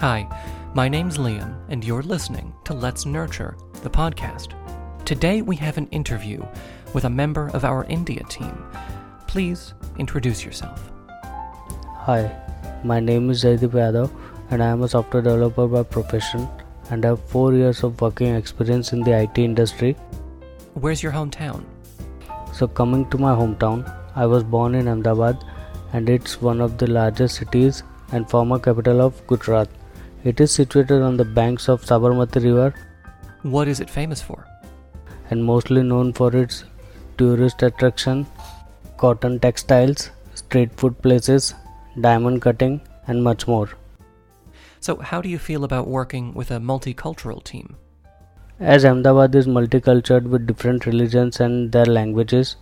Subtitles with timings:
[0.00, 0.28] Hi,
[0.74, 4.52] my name's Liam, and you're listening to Let's Nurture, the podcast.
[5.04, 6.40] Today we have an interview
[6.94, 8.64] with a member of our India team.
[9.26, 10.92] Please introduce yourself.
[12.06, 12.30] Hi,
[12.84, 14.12] my name is Jaydeep Yadav,
[14.52, 16.46] and I am a software developer by profession
[16.90, 19.96] and have 4 years of working experience in the IT industry.
[20.74, 21.64] Where's your hometown?
[22.52, 23.82] So, coming to my hometown,
[24.14, 25.42] I was born in Ahmedabad
[25.92, 29.68] and it's one of the largest cities and former capital of Gujarat.
[30.28, 32.74] It is situated on the banks of Sabarmati River
[33.42, 34.46] What is it famous for?
[35.30, 36.64] and mostly known for its
[37.16, 38.26] tourist attraction,
[38.96, 41.54] cotton textiles, street food places,
[42.00, 43.68] diamond cutting, and much more.
[44.80, 47.76] So, how do you feel about working with a multicultural team?
[48.58, 52.56] As Ahmedabad is multicultural with different religions and their languages,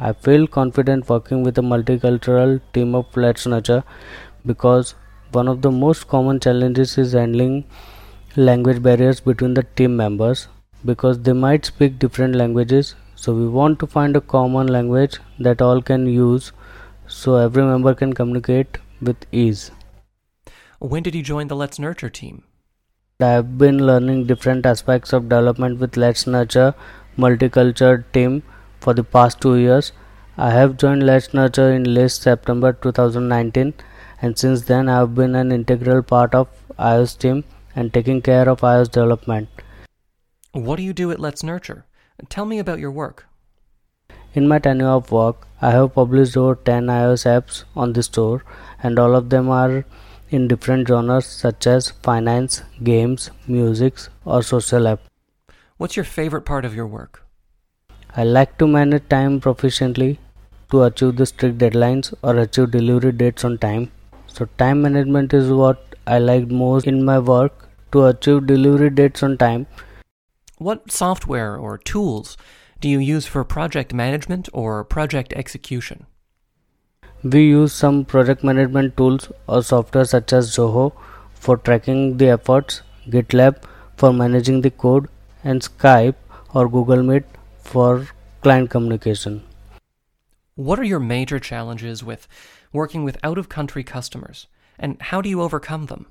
[0.00, 3.82] I feel confident working with a multicultural team of Let's Nurture
[4.46, 4.94] because
[5.34, 7.64] one of the most common challenges is handling
[8.36, 10.48] language barriers between the team members
[10.84, 12.94] because they might speak different languages.
[13.14, 16.52] So, we want to find a common language that all can use
[17.06, 19.70] so every member can communicate with ease.
[20.78, 22.42] When did you join the Let's Nurture team?
[23.20, 26.74] I have been learning different aspects of development with Let's Nurture
[27.16, 28.42] multicultural team
[28.80, 29.92] for the past two years.
[30.36, 33.74] I have joined Let's Nurture in late September 2019
[34.22, 38.48] and since then I have been an integral part of iOS team and taking care
[38.48, 39.48] of iOS development.
[40.52, 41.84] What do you do at Let's Nurture?
[42.28, 43.26] Tell me about your work.
[44.34, 48.44] In my tenure of work, I have published over 10 iOS apps on the store
[48.82, 49.84] and all of them are
[50.30, 55.00] in different genres such as finance, games, music or social app.
[55.78, 57.26] What's your favorite part of your work?
[58.16, 60.18] I like to manage time proficiently
[60.70, 63.90] to achieve the strict deadlines or achieve delivery dates on time.
[64.34, 69.22] So, time management is what I liked most in my work to achieve delivery dates
[69.22, 69.66] on time.
[70.56, 72.38] What software or tools
[72.80, 76.06] do you use for project management or project execution?
[77.22, 80.92] We use some project management tools or software such as Zoho
[81.34, 83.62] for tracking the efforts, GitLab
[83.96, 85.08] for managing the code,
[85.44, 86.14] and Skype
[86.54, 87.24] or Google Meet
[87.62, 88.06] for
[88.42, 89.42] client communication.
[90.54, 92.28] What are your major challenges with
[92.74, 94.48] working with out of country customers,
[94.78, 96.04] and how do you overcome them?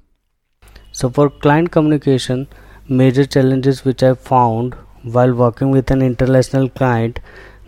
[0.91, 2.47] So, for client communication,
[2.89, 7.19] major challenges which I found while working with an international client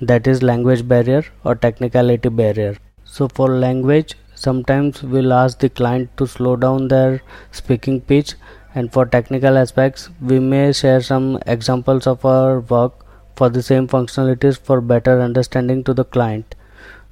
[0.02, 2.76] that is language barrier or technicality barrier.
[3.04, 8.34] So, for language, sometimes we'll ask the client to slow down their speaking pitch,
[8.74, 13.06] and for technical aspects, we may share some examples of our work
[13.36, 16.56] for the same functionalities for better understanding to the client.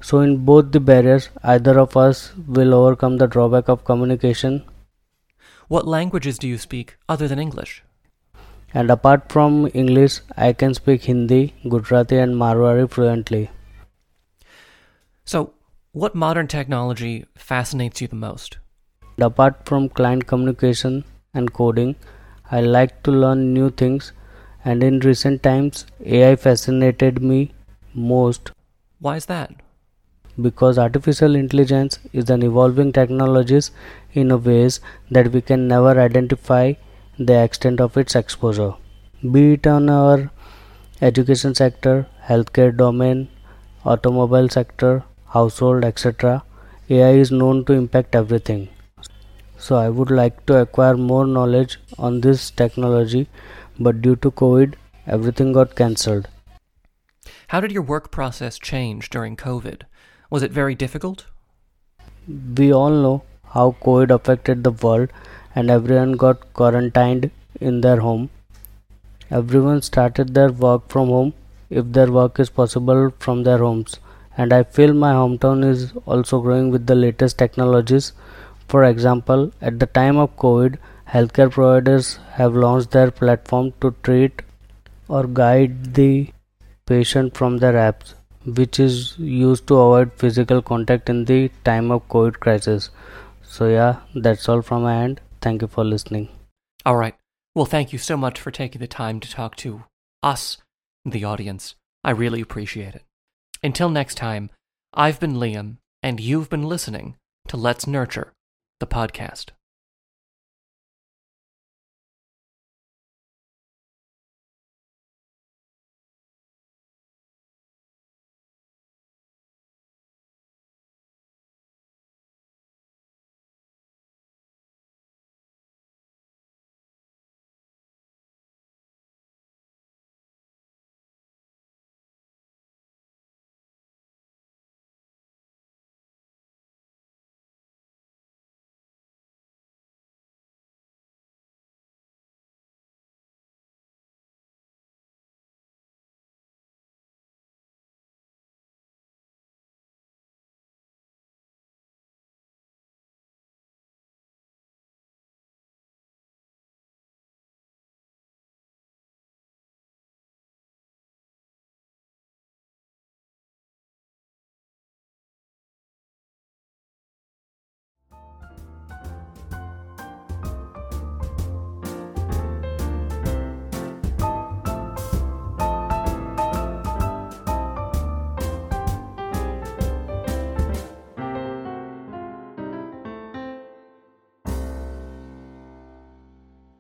[0.01, 4.63] So, in both the barriers, either of us will overcome the drawback of communication
[5.67, 7.84] What languages do you speak other than English?
[8.73, 13.50] and apart from English, I can speak Hindi, Gujarati, and Marwari fluently.
[15.25, 15.53] So,
[15.91, 18.57] what modern technology fascinates you the most?
[19.19, 21.95] Apart from client communication and coding,
[22.50, 24.13] I like to learn new things,
[24.63, 27.51] and in recent times, AI fascinated me
[27.94, 28.51] most
[29.00, 29.51] Why is that?
[30.40, 33.72] Because artificial intelligence is an evolving technologies
[34.14, 36.74] in a ways that we can never identify
[37.18, 38.74] the extent of its exposure.
[39.31, 40.31] Be it on our
[41.02, 43.28] education sector healthcare domain
[43.84, 46.44] automobile sector household etc
[46.90, 48.69] ai is known to impact everything.
[49.58, 53.28] So i would like to acquire more knowledge on this technology
[53.80, 54.75] but due to covid
[55.08, 56.28] everything got cancelled.
[57.48, 59.81] How did your work process change during COVID?
[60.31, 61.25] Was it very difficult?
[62.58, 65.09] we all know how COVID affected the world
[65.56, 68.30] and everyone got quarantined in their home.
[69.30, 71.34] Everyone started their work from home
[71.69, 74.00] if their work is possible from their homes.
[74.38, 78.13] And I feel my hometown is also growing with the latest technologies.
[78.68, 80.78] For example, at the time of COVID,
[81.10, 84.42] healthcare providers have launched their platform to treat
[85.10, 86.31] or guide the
[86.86, 88.13] patient from their apps
[88.46, 92.90] which is used to avoid physical contact in the time of COVID crisis.
[93.44, 95.22] So, yeah, that's all from my end.
[95.42, 96.30] Thank you for listening.
[96.86, 97.16] All right.
[97.54, 99.84] Well, thank you so much for taking the time to talk to
[100.24, 100.58] us,
[101.06, 101.76] the audience.
[102.04, 103.04] I really appreciate it.
[103.62, 104.50] Until next time,
[104.94, 107.16] I've been Liam, and you've been listening
[107.48, 108.34] to Let's Nurture,
[108.80, 109.48] the podcast.